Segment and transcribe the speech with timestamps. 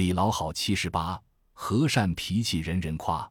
[0.00, 1.22] 李老好七十八，
[1.52, 3.30] 和善脾气人人夸，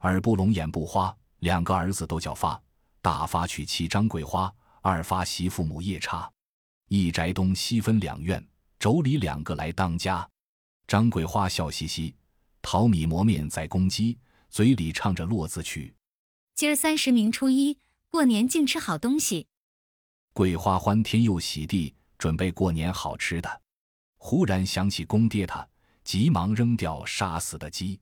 [0.00, 2.60] 耳不聋眼不花，两个儿子都叫发。
[3.00, 4.52] 大发娶妻张桂花，
[4.82, 6.28] 二发媳父母夜叉。
[6.88, 8.44] 一宅东西分两院，
[8.80, 10.28] 妯娌两个来当家。
[10.88, 12.12] 张桂花笑嘻嘻，
[12.60, 14.18] 淘米磨面在公鸡，
[14.48, 15.94] 嘴里唱着落字曲。
[16.56, 17.78] 今儿三十明初一，
[18.10, 19.46] 过年净吃好东西。
[20.32, 23.62] 桂花欢天又喜地，准备过年好吃的。
[24.16, 25.64] 忽然想起公爹，他
[26.10, 28.00] 急忙扔掉杀死的鸡，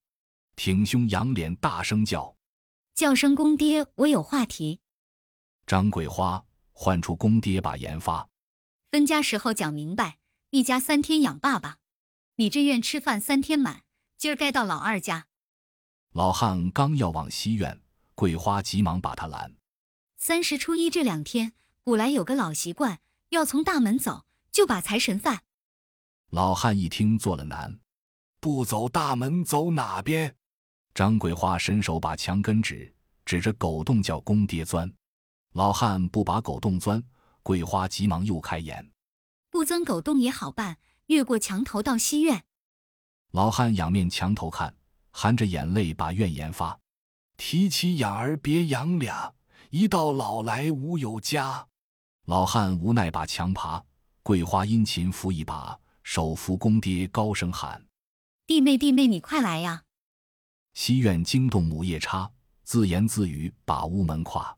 [0.57, 2.35] 挺胸仰脸大声叫
[2.97, 4.81] ：“叫声公爹，我有话题。”
[5.69, 8.31] 张桂花唤出公爹把言发。
[8.91, 10.17] 分家时候讲明白，
[10.49, 11.81] 一家三天养爸爸。
[12.37, 13.83] 你这院吃饭三天满，
[14.17, 15.27] 今儿该到老二家。
[16.15, 17.83] 老汉刚要往西院，
[18.15, 19.55] 桂花急忙把他拦。
[20.17, 21.53] 三十初一这两天，
[21.85, 25.43] 古来有个老习惯，要从大门走，就把财神犯。
[26.31, 27.79] 老汉一听做了难，
[28.41, 30.35] 不走大门走哪边？
[30.95, 32.93] 张桂花伸手把墙根指，
[33.25, 34.93] 指着狗洞叫公爹钻。
[35.55, 37.03] 老汉不把狗洞钻。
[37.43, 38.91] 桂花急忙又开言
[39.49, 42.45] ：“不钻狗洞也好办，越过墙头到西院。”
[43.33, 44.75] 老汉仰面墙头看，
[45.13, 46.79] 含着眼泪把怨言发
[47.39, 49.33] ：“提起养儿别养俩，
[49.71, 51.67] 一到老来无有家。”
[52.27, 53.83] 老汉无奈把墙爬，
[54.23, 57.83] 桂花殷勤扶一把，手扶公爹高声喊
[58.49, 59.85] ：“弟妹弟妹，你快来呀！”
[60.73, 62.33] 西院惊动母夜叉，
[62.63, 64.57] 自言自语把屋门跨：“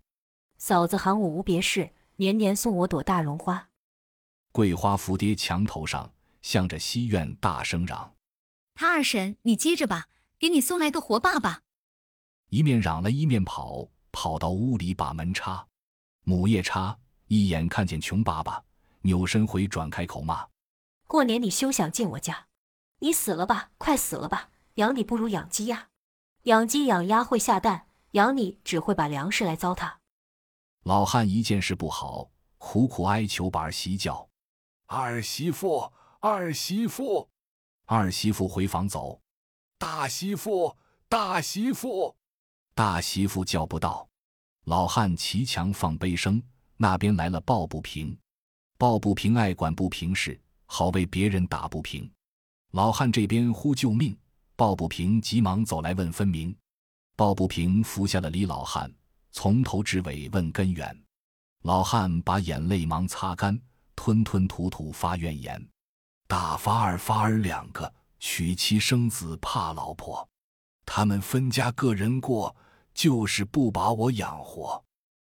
[0.58, 3.70] 嫂子喊我无别事。”年年送我朵大绒花，
[4.52, 8.14] 桂花伏跌墙头上，向着西院大声嚷
[8.76, 10.06] ：“他二婶，你接着吧，
[10.38, 11.62] 给你送来个活爸爸。”
[12.50, 15.66] 一面嚷了一面跑，跑到屋里把门插。
[16.22, 16.96] 母夜叉
[17.26, 18.62] 一眼看见穷爸爸，
[19.00, 20.46] 扭身回转开口骂
[21.08, 22.46] ：“过年你休想进我家！
[23.00, 24.50] 你死了吧，快死了吧！
[24.74, 25.88] 养你不如养鸡呀，
[26.44, 29.96] 养鸡养鸭会下蛋，养你只会把粮食来糟蹋。”
[30.84, 34.28] 老汉一件事不好，苦苦哀求把儿媳叫
[34.86, 37.28] ：“二媳妇，二媳妇，
[37.86, 39.20] 二媳妇回房走。
[39.78, 40.76] 大媳妇，
[41.08, 42.14] 大媳妇，
[42.74, 44.08] 大媳妇叫不到。”
[44.64, 46.42] 老汉骑墙放悲声，
[46.76, 48.16] 那边来了抱不平。
[48.78, 52.10] 抱不平爱管不平事，好为别人打不平。
[52.72, 54.16] 老汉这边呼救命，
[54.54, 56.54] 抱不平急忙走来问分明。
[57.16, 58.90] 抱不平扶下了李老汉。
[59.32, 61.04] 从头至尾问根源，
[61.62, 63.56] 老汉把眼泪忙擦干，
[63.94, 65.64] 吞吞吐吐发怨言：
[66.26, 70.28] 大发二发儿两个娶妻生子怕老婆，
[70.84, 72.54] 他们分家个人过，
[72.92, 74.82] 就是不把我养活。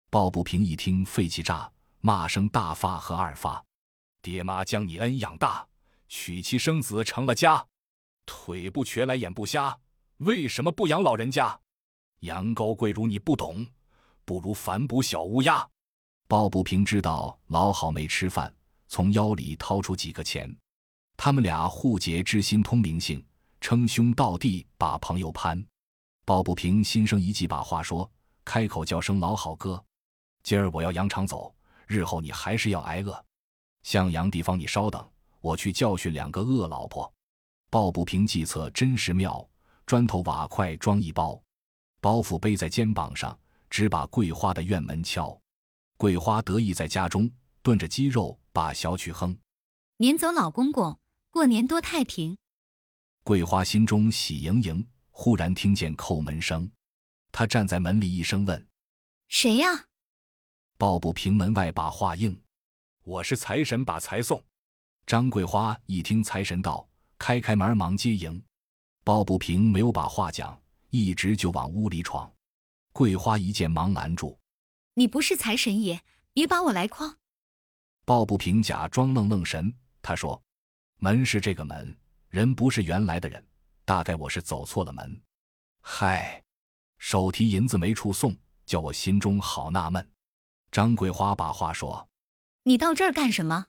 [0.09, 1.69] 鲍不平一听肺气炸，
[1.99, 3.61] 骂声大发和二发，
[4.21, 5.67] 爹妈将你恩养大，
[6.09, 7.65] 娶妻生子成了家，
[8.25, 9.79] 腿不瘸来眼不瞎，
[10.17, 11.57] 为什么不养老人家？
[12.19, 13.65] 杨高贵如你不懂。
[14.25, 15.67] 不如反哺小乌鸦。
[16.27, 18.53] 鲍不平知道老好没吃饭，
[18.87, 20.55] 从腰里掏出几个钱。
[21.17, 23.25] 他们俩互结知心通明性，
[23.59, 25.65] 称兄道弟把朋友攀。
[26.25, 28.07] 鲍不平心生一计，把话说，
[28.45, 29.83] 开口叫声老好哥，
[30.43, 31.51] 今儿我要扬长走，
[31.87, 33.25] 日后你还是要挨饿。
[33.81, 37.11] 向阳地方，你稍等，我去教训两个恶老婆。
[37.69, 39.47] 抱不平计策真是妙，
[39.85, 41.41] 砖头瓦块装一包，
[42.01, 43.37] 包袱背在肩膀上。
[43.71, 45.39] 只把桂花的院门敲，
[45.95, 47.29] 桂花得意在家中
[47.61, 49.37] 炖着鸡肉，把小曲哼。
[49.97, 50.97] 撵走老公公，
[51.29, 52.35] 过年多太平。
[53.23, 56.71] 桂花心中喜盈盈，忽然听见叩门声，
[57.31, 58.67] 她站在门里，一声问
[59.29, 59.85] ：“谁呀？”
[60.79, 62.41] 抱不平门外把话应
[63.05, 64.43] ：“我是财神，把财送。”
[65.09, 66.87] 张桂花一听财神到，
[67.17, 68.39] 开开门忙接迎。
[69.03, 70.55] 鲍不平没有把话讲，
[70.91, 72.31] 一直就往屋里闯。
[72.91, 74.39] 桂花一见，忙拦住
[74.93, 75.99] ：“你不是财神爷，
[76.31, 77.15] 别把我来诓。”
[78.05, 80.39] 鲍不平假装愣愣神，他说
[81.01, 81.97] ：“门是这个门，
[82.29, 83.43] 人不是原来的人，
[83.85, 85.19] 大概我是走错了门。”
[85.81, 86.43] 嗨，
[86.99, 88.37] 手提银子没处送，
[88.67, 90.07] 叫我心中好纳闷。
[90.71, 92.07] 张桂花把话说
[92.61, 93.65] ：“你到这儿干什么？”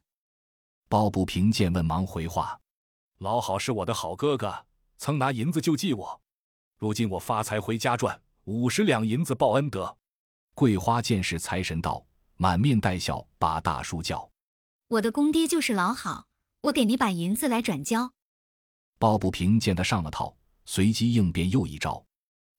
[0.90, 2.60] 鲍不平见问，忙回话
[3.18, 4.66] ：“老好是我的好哥哥，
[4.98, 6.20] 曾拿银子救济我，
[6.78, 9.96] 如今我发财回家赚。”五十两银子报恩德。
[10.52, 12.04] 桂花见是财神到，
[12.38, 14.28] 满面带笑，把大叔叫
[14.88, 16.26] ：“我的公爹就是老好，
[16.62, 18.12] 我给你把银子来转交。”
[18.98, 22.04] 鲍不平见他上了套，随机应变又一招：“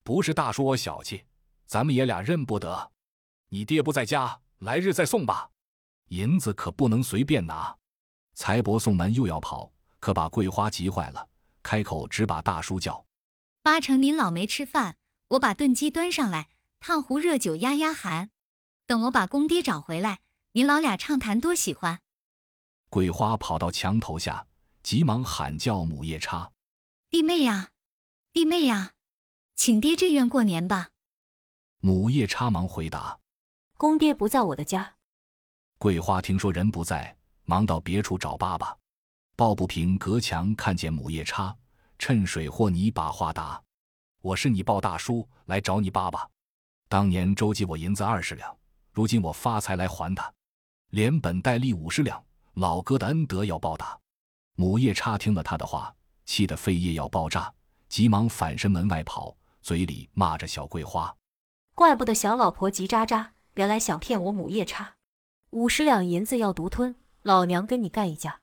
[0.03, 1.25] 不是大叔我小气，
[1.65, 2.91] 咱们爷俩认不得。
[3.49, 5.49] 你爹不在家，来日再送吧。
[6.07, 7.75] 银子可不能随便拿。”
[8.33, 11.29] 财帛送门又要跑，可把桂花急坏了，
[11.61, 13.05] 开口只把大叔叫。
[13.61, 14.97] 八成您老没吃饭，
[15.29, 16.49] 我把炖鸡端上来，
[16.79, 18.31] 烫壶热酒压压寒。
[18.87, 20.19] 等我把公爹找回来，
[20.53, 22.01] 您老俩畅谈多喜欢。
[22.89, 24.47] 桂花跑到墙头下，
[24.83, 26.51] 急忙喊叫母夜叉
[27.09, 27.69] ：“弟妹呀，
[28.33, 28.93] 弟妹呀，
[29.55, 30.89] 请爹这院过年吧。”
[31.79, 33.19] 母夜叉忙回答
[33.77, 34.95] ：“公爹不在我的家。”
[35.79, 37.15] 桂花听说人不在，
[37.45, 38.75] 忙到别处找爸爸。
[39.35, 41.55] 抱不平隔墙看见母夜叉，
[41.97, 43.61] 趁水和泥把话答
[44.21, 46.27] ：“我是你鲍大叔，来找你爸爸。
[46.87, 48.55] 当年周济我银子二十两，
[48.91, 50.31] 如今我发财来还他，
[50.89, 52.23] 连本带利五十两。”
[52.55, 53.97] 老哥的恩德要报答。
[54.57, 55.95] 母夜叉听了他的话，
[56.25, 57.51] 气得肺叶要爆炸，
[57.87, 61.15] 急忙反身门外跑，嘴里骂着小桂花
[61.73, 64.95] ：“怪不得小老婆急喳喳，原来想骗我母夜叉。
[65.51, 66.93] 五十两银子要独吞，
[67.23, 68.39] 老娘跟你干一架！”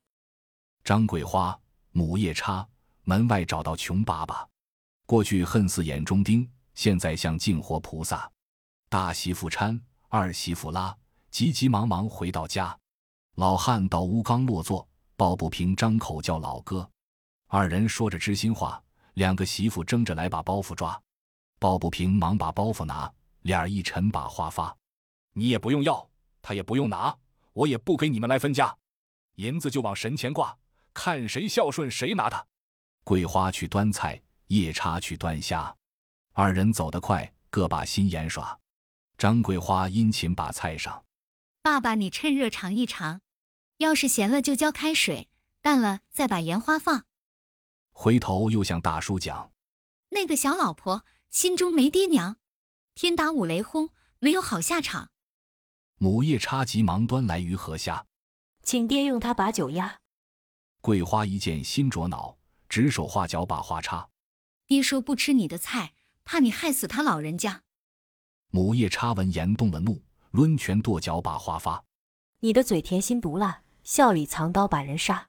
[0.84, 1.58] 张桂花、
[1.92, 2.66] 母夜叉
[3.04, 4.46] 门外找到穷爸爸，
[5.06, 8.30] 过去恨似眼中钉，现在像净活菩萨。
[8.88, 10.96] 大媳妇搀，二媳妇拉，
[11.30, 12.78] 急急忙忙回到家。
[13.34, 16.88] 老汉到屋刚落座，抱不平张口叫老哥，
[17.48, 18.82] 二人说着知心话，
[19.14, 21.00] 两个媳妇争着来把包袱抓，
[21.58, 24.76] 抱不平忙把包袱拿，脸一沉把话发
[25.34, 26.08] ：“你也不用要，
[26.40, 27.16] 他也不用拿，
[27.58, 28.78] 我也不给你们来分家，
[29.34, 30.56] 银子就往神前挂，
[30.94, 32.46] 看谁孝顺谁拿他。”
[33.02, 35.76] 桂花去端菜，夜叉去端虾，
[36.34, 38.60] 二人走得快，各把心眼耍。
[39.16, 41.04] 张桂花殷勤把菜上，
[41.60, 43.22] 爸爸你趁热尝一尝。
[43.78, 45.28] 要是咸了就浇开水，
[45.60, 47.06] 淡了再把盐花放。
[47.90, 49.52] 回头又向大叔讲
[50.10, 52.36] ：“那个小老婆心中没爹娘，
[52.94, 53.90] 天打五雷轰，
[54.20, 55.10] 没有好下场。”
[55.98, 58.06] 母夜叉急忙端来鱼和虾，
[58.62, 59.98] 请爹用它把酒压。
[60.80, 62.36] 桂花一见心着恼，
[62.68, 64.08] 指手画脚把花插
[64.66, 65.92] ：“爹说不吃你的菜，
[66.24, 67.62] 怕你害死他老人家。”
[68.50, 70.00] 母夜叉闻言动了怒，
[70.30, 71.84] 抡拳跺脚把花发
[72.40, 75.28] ：“你的嘴甜心毒辣。”笑里藏刀把人杀，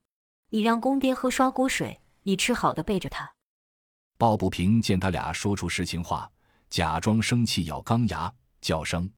[0.49, 3.33] 你让公爹喝刷锅水，你吃好的背着他。
[4.17, 6.29] 鲍不平见他俩说出实情话，
[6.69, 9.09] 假装生气，咬钢牙，叫声：“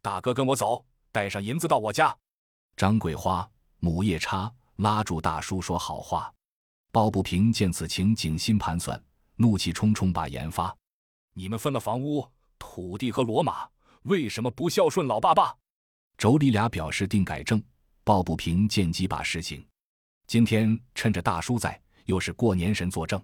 [0.00, 2.16] 大哥，跟我走，带上银子到我家。”
[2.76, 3.48] 张桂花、
[3.80, 6.32] 母夜叉拉住大叔说好话。
[6.90, 9.00] 鲍不平见此情，景心盘算，
[9.36, 10.74] 怒气冲冲把言发
[11.34, 12.26] ：“你们分了房屋、
[12.58, 13.68] 土地和骡马，
[14.02, 15.54] 为什么不孝顺老爸爸？”
[16.18, 17.62] 妯娌俩表示定改正。
[18.04, 19.62] 抱不平见机把事情，
[20.26, 23.22] 今天趁着大叔在，又是过年神作证，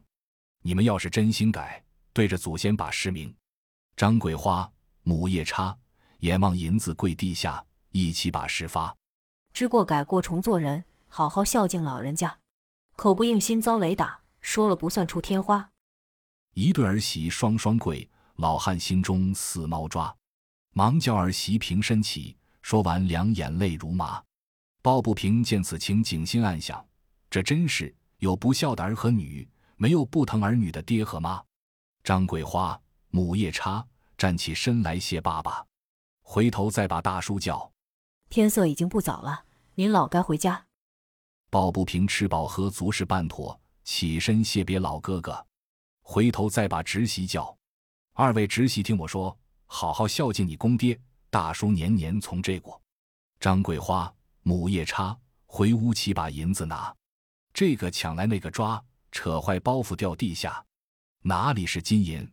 [0.60, 1.82] 你们要是真心改，
[2.12, 3.34] 对着祖先把实名。
[3.96, 4.70] 张桂花、
[5.02, 5.74] 母夜叉
[6.24, 8.96] 眼望银子跪地下，一起把事发。
[9.52, 12.38] 知过改过重做人，好好孝敬老人家。
[12.96, 15.70] 口不应心遭雷打，说了不算出天花。
[16.54, 20.16] 一对儿媳双双跪，老汉心中似猫抓，
[20.72, 24.22] 忙叫儿媳平身起，说完两眼泪如麻。
[24.80, 26.82] 鲍不平见此情，景心暗想：
[27.28, 31.44] 这真是有不孝的儿和女，没有不疼儿女的爹和妈。
[32.02, 32.80] 张桂花、
[33.10, 33.86] 母夜叉
[34.16, 35.62] 站起身来谢爸爸，
[36.24, 37.70] 回头再把大叔叫。
[38.28, 39.44] 天色已经不早了，
[39.76, 40.66] 您老该回家。
[41.50, 45.46] 抱不平吃饱喝足是办妥，起身谢别老哥哥，
[46.02, 47.56] 回头再把侄媳叫。
[48.14, 51.00] 二位侄媳听我说，好好孝敬你公爹。
[51.30, 52.82] 大叔年年从这过。
[53.38, 54.12] 张桂花。
[54.46, 56.94] 母夜叉回屋起把银子拿，
[57.54, 60.62] 这个抢来那个抓，扯坏包袱掉地下，
[61.22, 62.30] 哪里是金银？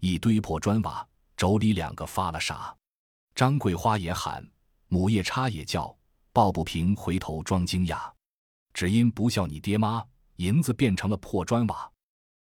[0.00, 2.76] 一堆破砖瓦，妯娌两个发了傻。
[3.34, 4.48] 张桂花也喊，
[4.86, 5.96] 母夜叉也叫，
[6.32, 8.08] 抱不平回头装惊讶，
[8.72, 10.04] 只因不孝你爹妈，
[10.36, 11.90] 银子变成了破砖瓦。